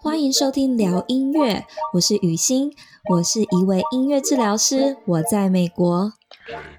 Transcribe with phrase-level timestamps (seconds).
[0.00, 1.64] 欢迎收听聊音乐，
[1.94, 2.72] 我是雨欣，
[3.10, 6.12] 我是一位音乐治疗师，我在美国。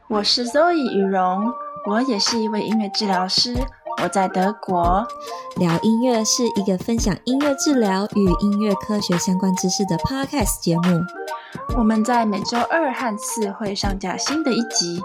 [0.10, 1.54] 我是 Zoe 雨蓉，
[1.90, 3.56] 我也是一位音乐治疗师，
[4.02, 5.08] 我在德国。
[5.56, 11.02] 聊音乐是一个分享音乐治疗与音乐科学相关知识的 Podcast 节目。
[11.78, 15.00] 我们在每周二和四会上架新的一集。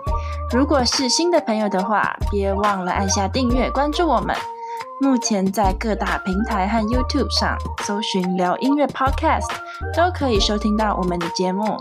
[0.51, 4.35] 如果是新的朋友的话，别忘了按下订阅，关注我们。
[5.01, 9.47] 目前在各大平台和 YouTube 上搜寻“聊音乐 Podcast”，
[9.97, 11.77] 都可以收听到我们的节目。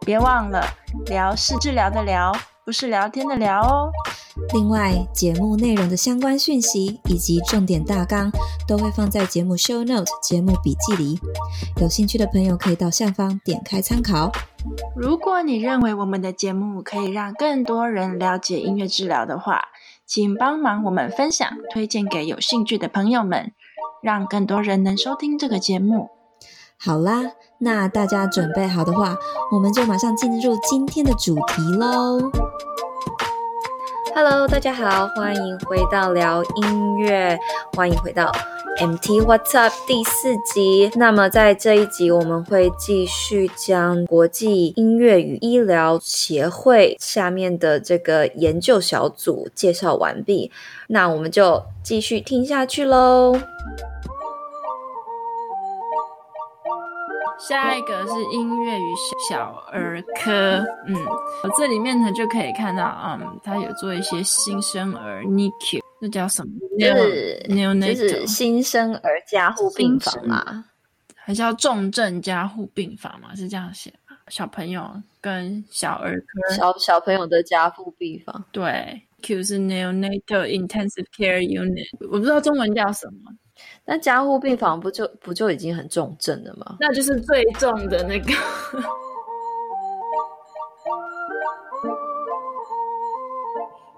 [0.00, 0.62] 别忘了，
[1.06, 2.30] 聊是治疗的疗，
[2.66, 3.90] 不是聊天的聊哦。
[4.52, 8.30] 另外，节目内容的相关讯息以及重点大纲
[8.66, 11.18] 都会放在节目 Show Note 节目笔记里，
[11.80, 14.30] 有兴趣的朋友可以到下方点开参考。
[14.96, 19.62] 如果你认为我们的节目可以让更多人了解音乐治疗的话，
[20.06, 23.52] 请帮忙我们分享、推荐给有兴趣的朋友们，
[24.02, 26.10] 让更多人能收听这个节目。
[26.78, 29.16] 好啦，那大家准备好的话，
[29.52, 32.30] 我们就马上进入今天的主题喽。
[34.14, 37.38] Hello，大家好，欢迎回到聊音乐，
[37.76, 38.32] 欢迎回到
[38.80, 40.88] MT What's Up 第四集。
[40.94, 50.52] 那么在这一集，我们会继续将国际音乐与医疗协会下面的这个研究小组介绍完毕。
[50.86, 53.36] 那我们就继续听下去喽。
[57.40, 58.94] 下一个是音乐与
[59.28, 60.94] 小儿科，嗯，
[61.56, 66.52] 这里面呢就可以看到，嗯，他有做一些新生儿 NICU，那叫什么？
[66.80, 70.64] 是 neonatal 就是新生儿加护病房嘛？
[71.14, 73.34] 还是叫重症加护病房嘛？
[73.34, 74.16] 是这样写吗？
[74.28, 74.90] 小朋友
[75.20, 83.32] 跟小儿科，小小朋友的加护病房，对，Q 是 neonatal intensive care unit，我不知道中文叫什么。
[83.84, 86.76] 那加护病房不就不就已经很重症了吗？
[86.78, 88.32] 那就是最重的那个。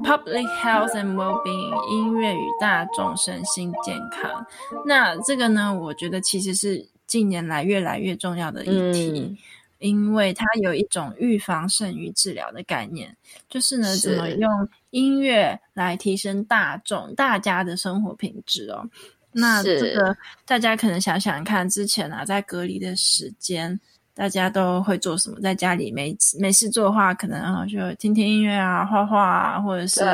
[0.03, 4.45] Public health and well-being，音乐与大众身心健康。
[4.85, 9.39] 那这个呢，我觉得其实是近年来越来越重要的议题，嗯、
[9.79, 13.15] 因为它有一种预防胜于治疗的概念，
[13.49, 18.89] 就是呢，怎么用音乐来提升大众大家的生活品质哦。
[19.33, 23.79] 那这个大家可能想想看，之前啊，在隔离的时间，
[24.21, 25.41] 大家都会做什么？
[25.41, 30.05] 在家里没没事做的话，可能啊就听听音乐啊、画画啊，或者是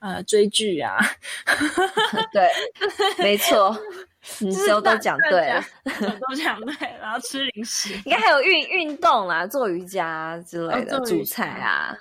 [0.00, 0.98] 呃追剧啊。
[2.34, 2.48] 对，
[3.18, 3.78] 没错，
[4.40, 5.64] 你都 都讲对了，
[6.28, 11.96] 都讲对，然后吃零食，应该还有运运动啦，做瑜伽之类的，煮菜啊。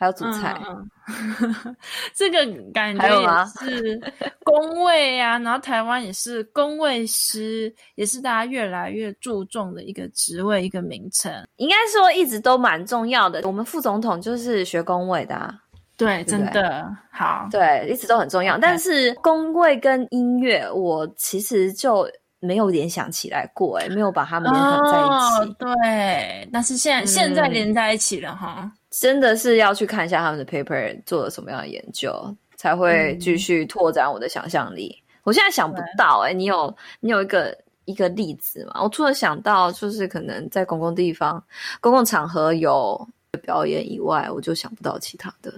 [0.00, 1.76] 还有主菜，嗯嗯、
[2.14, 2.38] 这个
[2.72, 4.00] 感觉也是
[4.44, 11.32] 工位啊，然后台湾也是工位师，也是大家越来越注重的一个职位，一个名称。
[11.56, 13.42] 应该说一直都蛮重要的。
[13.44, 15.52] 我们副总统就是学工位的，啊，
[15.96, 18.56] 对，对对真的好，对，一直都很重要。
[18.56, 25.64] 但是工位跟音乐，我其实就没有联想起来过，哎，没有把他们联合在一起。
[25.64, 28.70] Oh, 对，但是现在、嗯、现在连在一起了哈。
[29.00, 32.12] 真的是要去看一下他们的 paper 做了什么样的研究，
[32.56, 34.94] 才会继续拓展我的想象力。
[34.98, 38.82] 嗯、我现在想不到、欸，哎，你有你有一个一个例子吗？
[38.82, 41.42] 我除了想到就是可能在公共地方、
[41.80, 43.08] 公共场合有
[43.42, 45.52] 表演以外，我就想不到其他的。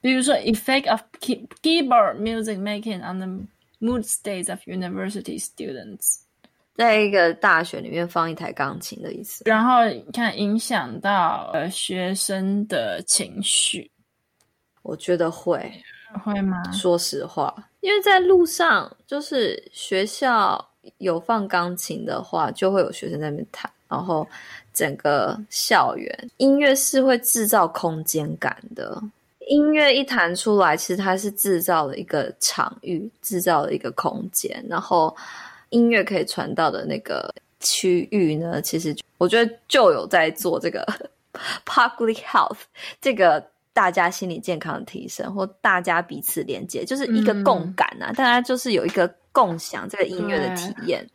[0.00, 3.26] 比如说，effect of keyboard music making on the
[3.80, 6.25] mood states of university students。
[6.76, 13.90] 在一个大学里面放一台钢琴的意思，然后你看影响到呃学生的情绪，
[14.82, 15.72] 我觉得会
[16.22, 16.62] 会吗？
[16.72, 20.62] 说实话，因为在路上就是学校
[20.98, 24.28] 有放钢琴的话，就会有学生在那边弹，然后
[24.74, 29.02] 整个校园音乐是会制造空间感的。
[29.48, 35.16] 音乐一弹出来，其实它是制造了一个场域，制造了一个空间，然后。
[35.70, 40.86] 音乐可以传到的那个区域呢，其实我觉得就有在做这个
[41.66, 42.58] public health，
[43.00, 51.06] 这个大家心理健康的提升，或大家彼此连接，就是一个共感啊，大家、嗯、就是有一个共享这个音乐的体验，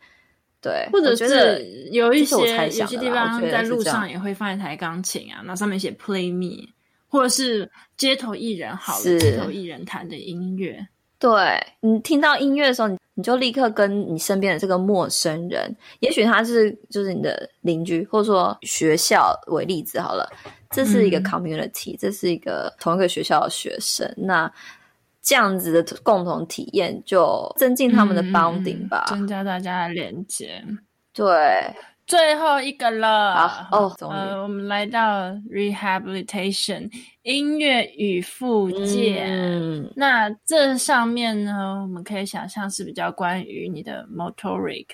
[0.60, 6.68] 对，或者是有一些有些地方在路上也会放一台钢琴啊，那上面写 play me，
[7.08, 10.86] 或者是街头艺人好街头艺人弹的音乐。
[11.18, 20.26] 对，你听到音乐的时候，你你就立刻跟你身边的这个陌生人，也许他是就是你的邻居，或者说学校为例子好了，
[20.70, 24.50] 这是一个 community，、嗯、这是一个同一个学校的学生，那
[25.20, 30.64] 这样子的共同体验，就增进他们的 bonding 吧，嗯、增加大家的连接。
[31.12, 31.70] 对，
[32.06, 33.48] 最后一个了。
[33.48, 36.90] 好哦，呃，我们来到 rehabilitation
[37.22, 39.26] 音乐与复健。
[39.28, 44.86] 嗯，那这上面呢，我们可以想象是比较关于你的 motoric，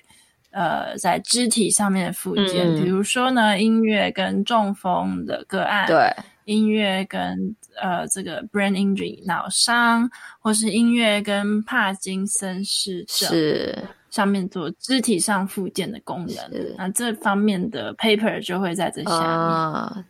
[0.50, 6.14] 呃，在肢体上面的复健，嗯、比如说呢，音乐跟中风的个案，对，
[6.44, 10.08] 音乐跟呃这个 brain injury 脑伤，
[10.40, 13.78] 或是音乐跟帕金森氏症是。
[14.10, 19.20] 上面做肢体上附件的功能，那这方面的 paper 就会在这下面。
[19.20, 20.04] 啊，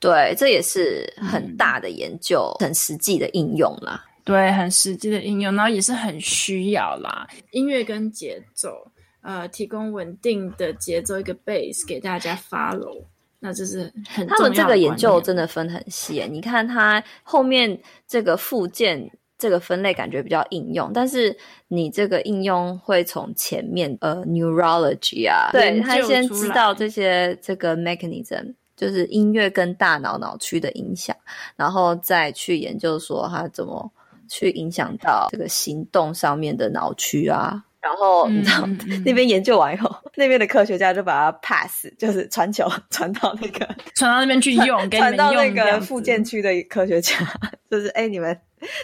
[0.00, 4.04] 对，这也是很大的研究，嗯、很实际的应用啦。
[4.24, 7.28] 对，很实际的应用，然后也是很需要啦。
[7.50, 8.90] 音乐跟节奏，
[9.20, 13.04] 呃，提供稳定的节奏一个 base 给大家 follow，
[13.38, 14.26] 那这是很。
[14.26, 19.10] 他们这个研究真的分很细，你看它后面这个复健。
[19.38, 21.34] 这个分类感觉比较应用，但是
[21.68, 31.16] 你这个应用会从前面呃 neurology 啊，对，他先知道这些这个 mechanism，就是音乐跟大脑脑区的影响，
[31.54, 33.88] 然后再去研究说它怎么
[34.28, 37.62] 去影响到这个行动上面的脑区啊。
[37.80, 43.64] 然后你知道、嗯嗯嗯、那边研究完以后，那边的科学家就把它 pass，就是传球传到那个
[43.94, 47.14] 传到那边去用，传到那个复健区的科学家，
[47.70, 48.36] 就是哎你们。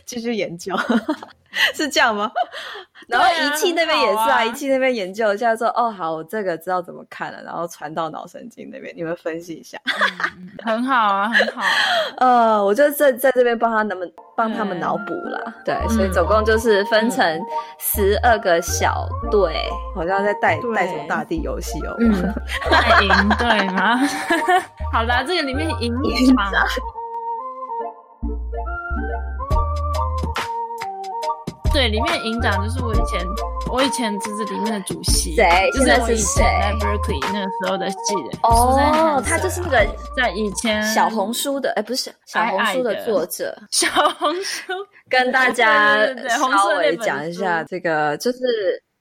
[0.04, 0.74] 继续研究，
[1.74, 2.30] 是这样吗？
[3.06, 9.78] 然后仪器那边也是啊，仪器、啊、那边研究一下说，哦，好，我这个知道怎么看了，然后传到脑神经那边，你们分析一下，
[10.38, 11.68] 嗯、很好啊，很好、啊。
[12.16, 17.38] 呃，我就在在这边帮他们帮他们脑补了，对，对，所以总共就是分成
[17.78, 21.94] 十二个小队，嗯、好像在带带什么大地游戏哦，
[22.70, 23.98] 带营队吗？
[24.90, 25.92] 好啦，这个里面营
[26.36, 26.66] 长。
[31.74, 33.20] 对，里面营长就是我以前，
[33.68, 35.68] 我以前就是里面的主席，谁？
[35.72, 38.38] 就是我以前在 Berkeley 那个时候的系人。
[38.44, 39.84] 哦，他就是那个
[40.16, 43.52] 在以前小红书的，哎，不是小红书的作者。
[43.72, 43.88] 小
[44.20, 44.72] 红书
[45.10, 46.06] 跟大家
[46.38, 48.38] 稍微讲一下，这个就是。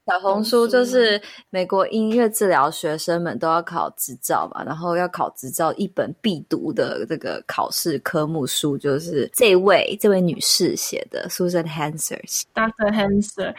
[0.06, 12.92] 小红书就是美国音乐治疗学生们都要考执照嘛，然后要考执照一本必读的这个考试科目书，就是这位这位女士写的，Susan Hanser，Dr.
[12.92, 13.56] Hanser。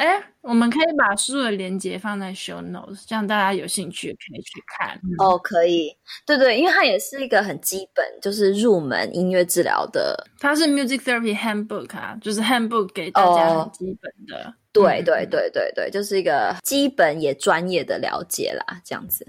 [0.00, 4.98] 哎，我们可以把书的链接放在 show notes，这样大家有兴趣可以去看。
[5.18, 5.94] 哦，可以，
[6.24, 10.26] 对对，因为它也是一个很基本，就是入门音乐治疗的。
[10.38, 14.48] 它是 Music Therapy Handbook 啊，就是 Handbook 给大家很基本的。
[14.48, 19.26] 哦、对对对对对，就是一个基本也专业的了解啦，这样子。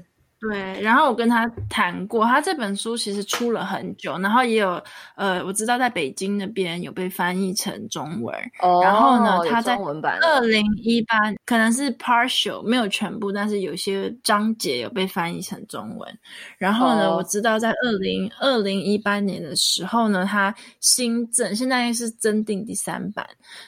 [0.50, 4.82] 对，然后我跟他谈过，他这本书其实出了很久，然后也有
[5.16, 8.36] 呃，我知道在北京那边有被翻译成中文。
[8.60, 11.16] 哦，然后呢，他在二零一八
[11.46, 16.20] 可能是 partial 没有全部，但是有些章节有被翻译成中文。
[16.58, 23.28] 然后呢，哦、我知道在二零二零一八年的时候呢，他新增，现在是增订第三版，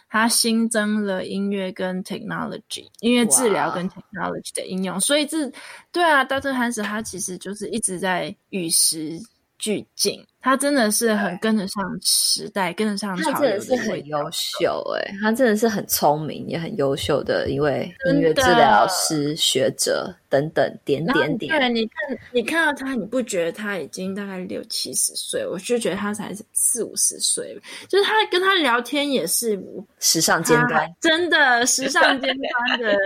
[0.10, 5.52] 他新增了音乐跟 technology 音乐治疗跟 technology 的应用，所以这
[5.92, 6.63] 对啊，到这还。
[6.64, 9.20] 但是他其实就是一直在与时
[9.64, 13.32] 俱进，他真的是很跟得上时代，跟得上潮流。
[13.32, 21.58] 他真的是很优秀哎、欸，他真的是很聪明也很优秀的一位音乐治疗师、学者等等点点点。
[21.58, 25.48] 对，你看，你看到他，你不觉得他已经大概六七十岁？
[25.48, 29.58] 我就觉得他才四五十岁，就是他跟他聊天也是
[30.02, 32.98] 时尚尖端，真的时尚尖端的，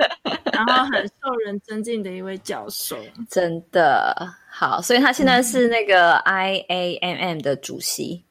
[0.51, 2.97] 然后很受人尊敬的一位教授，
[3.29, 4.27] 真的。
[4.59, 8.25] 好，所以他现在是那个 IAMM 的主席，嗯、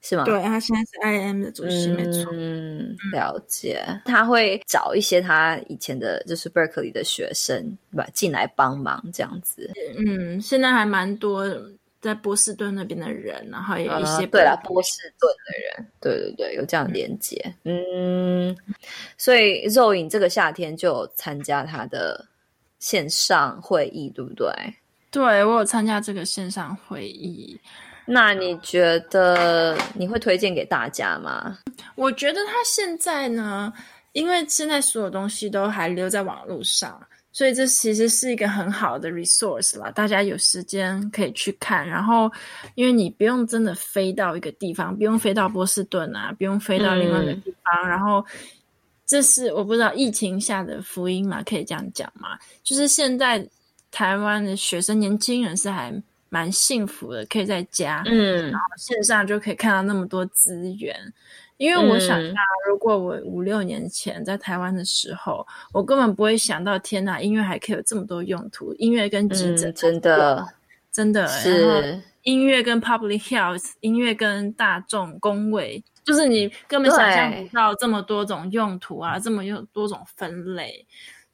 [0.00, 0.24] 是吗？
[0.24, 2.32] 对，他现在是 IAMM 的主席，嗯、没错。
[2.32, 3.84] 嗯，了解。
[4.06, 9.70] 他会找一些他以前的，就是 Berkeley 的学生，对吧，进来帮忙这样子。
[9.98, 11.46] 嗯，现在还蛮多
[12.00, 17.36] 在波士顿那边的人，然后有一些、嗯、对啦，波士顿的人，对对对，有这样连接。
[17.64, 18.56] 嗯，嗯，
[19.18, 22.24] 所以肉影这个夏天就有参加他的
[22.78, 24.48] 线上会议，对不对？
[25.16, 27.58] 对，我有参加这个线上会议，
[28.04, 31.56] 那你觉得你会推荐给大家吗？
[31.94, 33.72] 我觉得他现在呢，
[34.12, 37.00] 因为现在所有东西都还留在网络上，
[37.32, 39.90] 所以这其实是一个很好的 resource 啦。
[39.90, 42.30] 大家有时间可以去看，然后
[42.74, 48.22] 因为你不用真的飞到一个地方，不用飞到波士顿啊，不用飞到另外一个地方，嗯、然后
[49.06, 52.38] 这是我不知道疫情下的福音嘛，可以这样讲嘛？
[52.62, 53.48] 就是现在。
[53.96, 55.90] 台湾的学生、年轻人是还
[56.28, 60.94] 蛮幸福的，可以在家，嗯，然后线上就可以看到那么多资源，
[61.56, 70.46] 因为我想啊，如果我五六年前在台湾的时候，嗯、我根本不会想到，天哪，音乐还可以有这么多用途，音乐跟急诊、嗯、真的。
[70.92, 80.86] 真的是音乐跟 public health，音乐跟大众工位，就是你根本想象不到这么多种用途啊，这么有多种分类，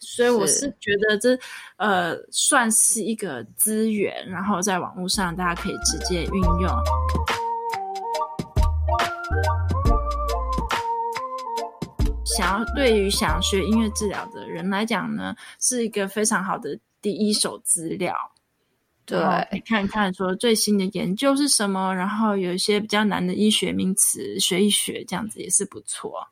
[0.04, 1.38] 所以我是觉得这
[1.76, 6.68] 呃算是一个资源，然后在网络上大家可以直接运用。
[12.24, 18.14] 想要对于想学音乐治疗的人来讲呢，是一个非常好的第一手资料。
[19.04, 19.18] 对，
[19.52, 26.28] 你看看说最新的研究是什么，然后有一些比较难的医学名词学一学，这样子也是不错。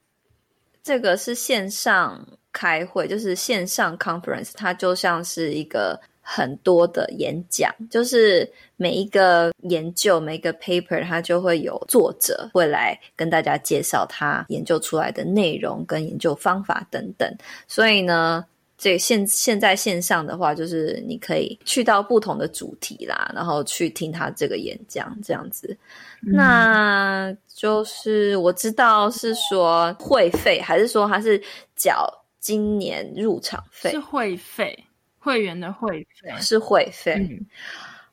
[0.82, 6.00] 这个是线上开会，就是线上 conference，它就像是一个。
[6.22, 17.28] 很多的演讲，就是每一个研究、每一个 paper，它就会有作者会来跟大家介绍他研究出来的内容跟研究方法等等。
[17.66, 18.44] 所以呢，
[18.78, 25.76] 这现现在线上的话，就是你可以去到不同的主题啦，然后去听他这个演讲这样子。
[26.22, 31.42] 嗯、那就是我知道是说会费，还是说他是
[31.74, 32.08] 缴
[32.40, 33.90] 今年入场费？
[33.90, 34.84] 是会费。
[35.22, 37.46] 会员的会费是会费，嗯、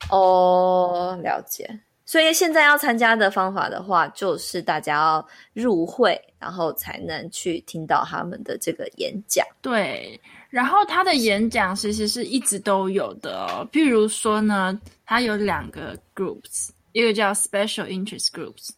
[0.10, 1.80] 哦，了解。
[2.04, 9.48] 所以现在要参加的方法的话，就是大家要入会，然后才能去听到他们的这个演讲。
[9.62, 10.20] 对，
[10.50, 13.66] 然后他的演讲其实是一直都有的哦。
[13.72, 18.72] 譬如说呢，他有两个 groups，一个叫 Special Interest Groups，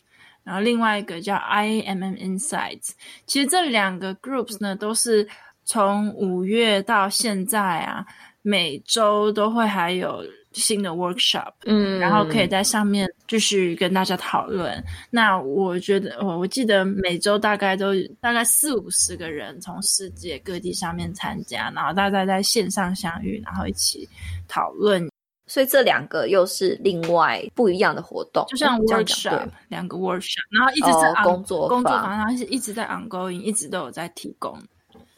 [0.50, 2.94] 然后另外一个叫 IAMM Insights。
[3.28, 5.28] 其实这两个 groups 呢，都是。
[5.72, 8.04] 从五月到现在啊，
[8.42, 14.84] 每周都会还有新的 workshop，嗯，然后可以在上面继续跟大家讨论。
[15.12, 24.10] 那我觉得，我我记得每周大概都大概四五十个人从世界各地上面参加，然后大家在线上相遇，然后一起
[24.48, 25.08] 讨论。
[25.50, 34.58] 所以这两个又是另外不一样的活动，就像 workshop 两个 workshop，然后一直在、哦、工作工作坊，然后是一直在 ongoing，一直都有在提供。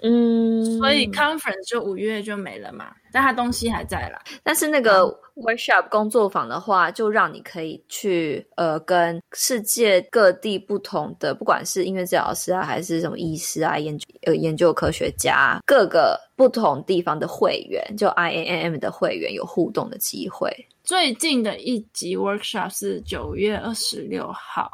[0.04, 4.20] 嗯，所以 conference 就五月就没了嘛，但它东西还在啦。
[4.42, 5.06] 但是那个
[5.42, 20.50] workshop 工作坊的话，就让你可以去呃跟世界各地不同的，不管是音乐治疗师啊，还是什么医师啊，研究呃研究科学家，各个不同地方的会员，就 IAMM 的会员有互动的机会。
[20.84, 24.72] 最近的一集 workshop 是九月二十六号。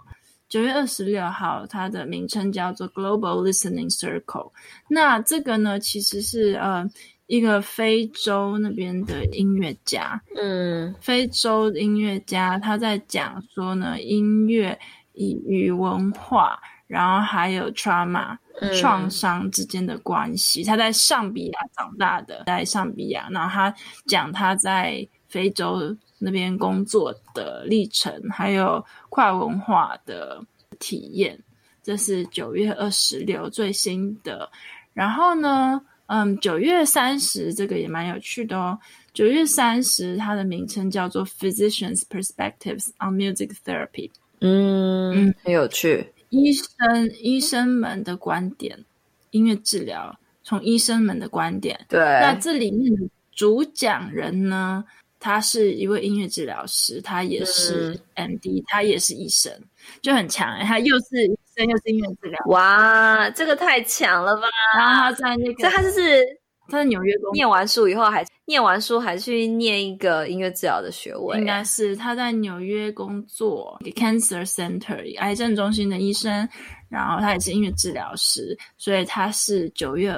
[0.50, 4.54] 九月二十六号，它的名称叫做 Global Listening Circle。
[4.88, 6.90] 那这个呢，其实是呃
[7.28, 14.78] 一个非洲那边的音乐家，嗯，非洲音乐家他在讲说呢，音乐
[15.14, 16.58] 与文化，
[16.88, 20.64] 然后还有 trauma、嗯、创伤之间的关系。
[20.64, 23.76] 他在上比亚长大的，在上比亚，然后他
[24.08, 25.96] 讲他在非洲。
[26.20, 30.44] 那边工作的历程，还有跨文化的
[30.80, 31.40] 体验，
[31.84, 34.50] 这是九月二十六最新的。
[34.94, 38.78] 然后呢，嗯，九月三十这个也蛮有趣的哦。
[39.14, 44.10] 九月三十，它的名称叫做 Physicians' Perspectives on Music Therapy。
[44.42, 46.14] 嗯，很有趣。
[46.30, 48.84] 医生医生们的观点，
[49.32, 51.80] 音乐治疗从医生们的观点。
[51.88, 54.84] 对，那这里面的主讲人呢？
[55.20, 59.52] 他是一位音乐治疗师，他也是 MD，、嗯、他也是医生，
[60.00, 62.40] 就很强哎，他又是医生又是音乐治疗。
[62.48, 64.48] 哇，这个太强了吧！
[64.78, 66.24] 然后他在那个，所以他就是
[66.70, 76.48] 他在纽约工，念完书以后还念完书还去念一个音乐治疗的学位，应该是他在纽约工作，Cancer Center 癌症中心的医生，
[76.90, 80.16] 然后他也是音乐治疗师，所以他是九月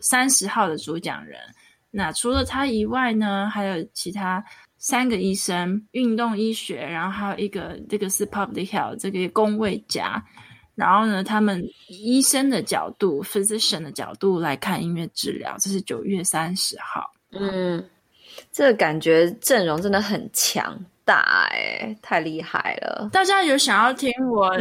[0.00, 1.38] 三十号的主讲人。
[1.90, 4.44] 那除了他以外呢，还有其他
[4.76, 10.22] 三个医生，运动医学，然后还有一个这个是 public health 这个公卫家，
[10.78, 17.12] 然后呢，他们医生的角度，physician 的角度来看音乐治疗，这是九月三十号。
[17.32, 17.84] 嗯，
[18.52, 20.78] 这个感觉阵容真的很强。
[21.04, 23.08] 大哎，太厉害了！
[23.10, 24.54] 大家有想要听我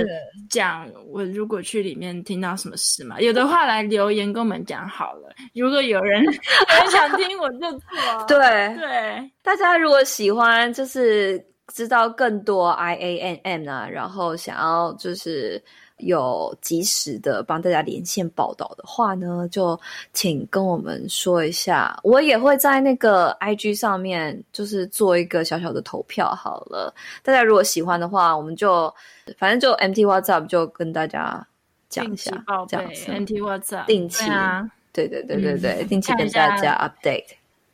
[0.50, 3.20] 讲，我如果去里面听到什么事吗？
[3.20, 5.30] 有的话来留言跟我们讲好了。
[5.54, 6.26] 如果有人
[6.70, 8.26] 很想听，我就做。
[8.28, 15.62] 对对，大家如果喜欢，就是知道更多 I A N M 啊，然后想要就是。
[15.98, 19.80] 有及时的帮大家连线报道的话呢，就
[20.14, 22.00] 请跟我们说一下。
[22.04, 26.94] 我也会在那个 IG 上面，就是做一个小小的投票好了。
[27.24, 28.94] 大家如果喜欢的话，我们就
[29.38, 31.46] 反正就 MT WhatsApp 就跟大家
[31.90, 32.32] 讲一下，
[32.68, 33.12] 这样子。
[33.12, 37.26] MT WhatsApp 定期啊，对对对对对，定期跟大家 update。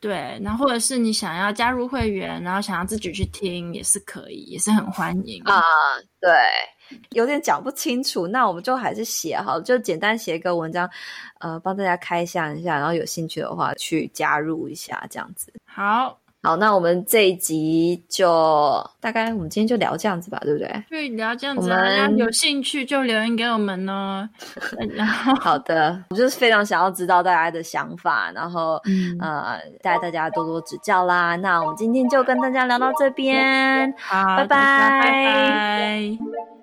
[0.04, 5.64] 对，然后或者是你想要加入会员，然后想要自己去听，也是可以，也是很欢迎啊。
[6.20, 6.30] 对，
[7.12, 10.90] 有点讲不清楚，那我们就还是写好，就简单写一个文章，
[11.40, 15.54] 呃，帮大家开箱一下，然后有兴趣的话去加入一下，这样子。
[15.66, 16.23] 好。
[16.46, 20.84] 好，那我们这一集就大概，我们今天就聊这样子吧，对不对？
[20.90, 24.28] 对，聊这样子，大家有兴趣就留言给我们哦。
[24.94, 31.38] 然后，好的，我就是非常想要知道大家的想法，然后、嗯、呃，带大家多多指教啦。
[31.38, 36.63] 那我们今天就跟大家聊到这边，好，拜拜，拜拜。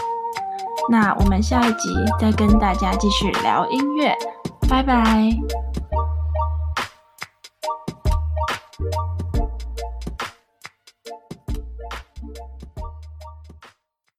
[0.89, 4.15] 那我们下一集再跟大家继续聊音乐，
[4.69, 5.31] 拜拜。